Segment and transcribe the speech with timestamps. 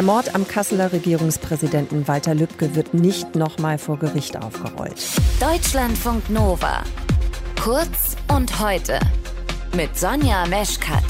[0.00, 4.96] Der Mord am Kasseler Regierungspräsidenten Walter Lübcke wird nicht nochmal vor Gericht aufgerollt.
[5.38, 6.84] Deutschlandfunk Nova.
[7.62, 8.98] Kurz und heute.
[9.76, 11.04] Mit Sonja Meschkat.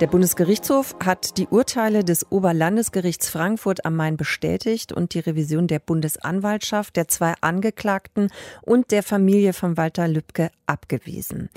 [0.00, 5.78] Der Bundesgerichtshof hat die Urteile des Oberlandesgerichts Frankfurt am Main bestätigt und die Revision der
[5.78, 8.32] Bundesanwaltschaft, der zwei Angeklagten
[8.62, 11.50] und der Familie von Walter Lübcke abgewiesen.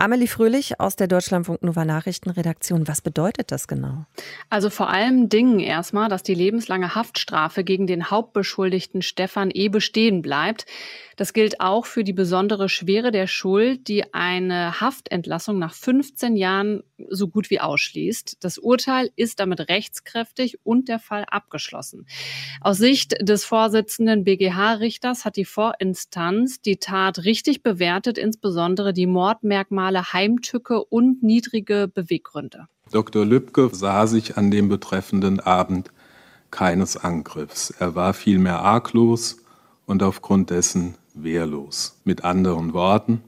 [0.00, 2.88] Amelie Fröhlich aus der Deutschlandfunk Nova Nachrichtenredaktion.
[2.88, 4.06] Was bedeutet das genau?
[4.48, 9.68] Also vor allem Dingen erstmal, dass die lebenslange Haftstrafe gegen den Hauptbeschuldigten Stefan E.
[9.68, 10.64] bestehen bleibt.
[11.16, 16.82] Das gilt auch für die besondere Schwere der Schuld, die eine Haftentlassung nach 15 Jahren
[17.08, 18.38] so gut wie ausschließt.
[18.40, 22.06] Das Urteil ist damit rechtskräftig und der Fall abgeschlossen.
[22.60, 30.12] Aus Sicht des Vorsitzenden BGH-Richters hat die Vorinstanz die Tat richtig bewertet, insbesondere die Mordmerkmale
[30.12, 32.66] Heimtücke und niedrige Beweggründe.
[32.90, 33.24] Dr.
[33.24, 35.90] Lübcke sah sich an dem betreffenden Abend
[36.50, 37.70] keines Angriffs.
[37.70, 39.36] Er war vielmehr arglos
[39.86, 42.00] und aufgrund dessen wehrlos.
[42.04, 43.22] Mit anderen Worten,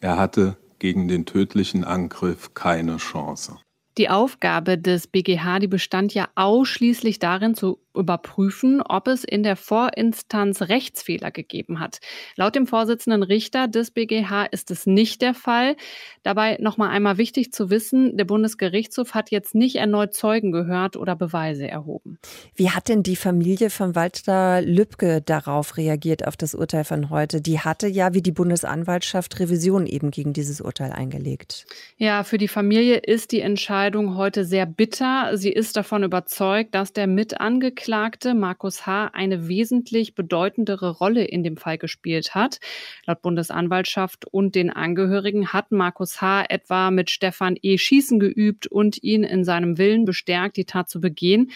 [0.00, 3.56] er hatte gegen den tödlichen Angriff keine Chance.
[3.98, 9.56] Die Aufgabe des BGH, die bestand ja ausschließlich darin zu überprüfen, ob es in der
[9.56, 12.00] Vorinstanz Rechtsfehler gegeben hat.
[12.36, 15.76] Laut dem Vorsitzenden Richter des BGH ist es nicht der Fall.
[16.22, 21.16] Dabei nochmal einmal wichtig zu wissen, der Bundesgerichtshof hat jetzt nicht erneut Zeugen gehört oder
[21.16, 22.18] Beweise erhoben.
[22.54, 27.40] Wie hat denn die Familie von Walter Lübcke darauf reagiert, auf das Urteil von heute?
[27.40, 31.66] Die hatte ja wie die Bundesanwaltschaft Revision eben gegen dieses Urteil eingelegt.
[31.96, 35.36] Ja, für die Familie ist die Entscheidung heute sehr bitter.
[35.36, 39.10] Sie ist davon überzeugt, dass der Mitangeklagte Angeklagte Markus H.
[39.12, 42.60] eine wesentlich bedeutendere Rolle in dem Fall gespielt hat.
[43.06, 46.44] Laut Bundesanwaltschaft und den Angehörigen hat Markus H.
[46.48, 47.76] etwa mit Stefan E.
[47.78, 51.50] Schießen geübt und ihn in seinem Willen bestärkt, die Tat zu begehen.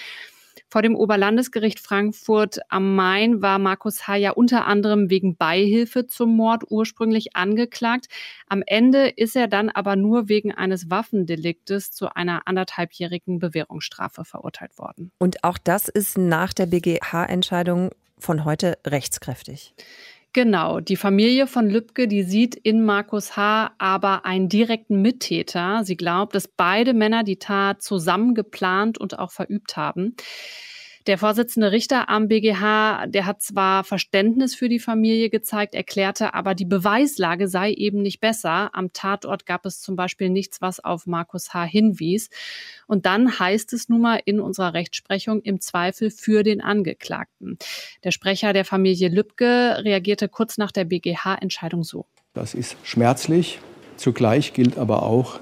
[0.68, 4.16] Vor dem Oberlandesgericht Frankfurt am Main war Markus H.
[4.16, 8.06] ja unter anderem wegen Beihilfe zum Mord ursprünglich angeklagt.
[8.48, 14.76] Am Ende ist er dann aber nur wegen eines Waffendeliktes zu einer anderthalbjährigen Bewährungsstrafe verurteilt
[14.78, 15.12] worden.
[15.18, 19.74] Und auch das ist nach der BGH-Entscheidung von heute rechtskräftig.
[20.36, 23.72] Genau, die Familie von Lübcke, die sieht in Markus H.
[23.78, 25.82] aber einen direkten Mittäter.
[25.82, 30.14] Sie glaubt, dass beide Männer die Tat zusammen geplant und auch verübt haben.
[31.06, 36.56] Der Vorsitzende Richter am BGH, der hat zwar Verständnis für die Familie gezeigt, erklärte aber,
[36.56, 38.70] die Beweislage sei eben nicht besser.
[38.74, 41.62] Am Tatort gab es zum Beispiel nichts, was auf Markus H.
[41.62, 42.28] hinwies.
[42.88, 47.56] Und dann heißt es nun mal in unserer Rechtsprechung im Zweifel für den Angeklagten.
[48.02, 52.06] Der Sprecher der Familie Lübcke reagierte kurz nach der BGH-Entscheidung so.
[52.34, 53.60] Das ist schmerzlich.
[53.96, 55.38] Zugleich gilt aber auch,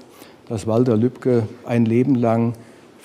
[0.47, 2.53] dass Walter Lübcke ein Leben lang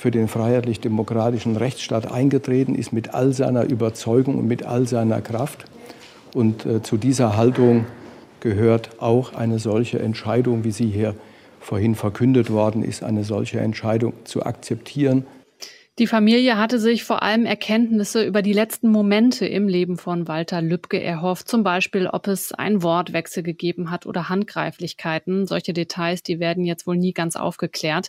[0.00, 5.66] für den freiheitlich-demokratischen Rechtsstaat eingetreten ist mit all seiner Überzeugung und mit all seiner Kraft.
[6.34, 7.84] Und äh, zu dieser Haltung
[8.40, 11.14] gehört auch eine solche Entscheidung, wie sie hier
[11.60, 15.26] vorhin verkündet worden ist, eine solche Entscheidung zu akzeptieren
[16.00, 20.62] die Familie hatte sich vor allem Erkenntnisse über die letzten Momente im Leben von Walter
[20.62, 21.46] Lübcke erhofft.
[21.46, 25.46] Zum Beispiel, ob es einen Wortwechsel gegeben hat oder Handgreiflichkeiten.
[25.46, 28.08] Solche Details, die werden jetzt wohl nie ganz aufgeklärt.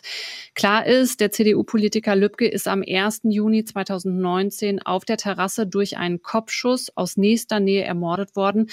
[0.54, 3.20] Klar ist, der CDU-Politiker Lübcke ist am 1.
[3.24, 8.70] Juni 2019 auf der Terrasse durch einen Kopfschuss aus nächster Nähe ermordet worden.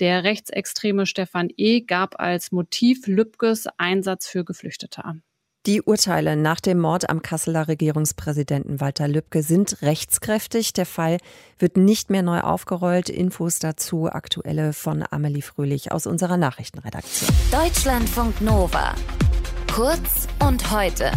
[0.00, 1.82] Der rechtsextreme Stefan E.
[1.82, 5.22] gab als Motiv Lübkes Einsatz für Geflüchtete an.
[5.66, 10.74] Die Urteile nach dem Mord am Kasseler Regierungspräsidenten Walter Lübcke sind rechtskräftig.
[10.74, 11.16] Der Fall
[11.58, 13.08] wird nicht mehr neu aufgerollt.
[13.08, 17.30] Infos dazu aktuelle von Amelie Fröhlich aus unserer Nachrichtenredaktion.
[17.50, 18.94] Deutschlandfunk Nova.
[19.74, 21.10] Kurz und heute.